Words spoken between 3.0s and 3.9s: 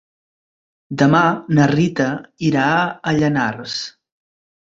Llanars.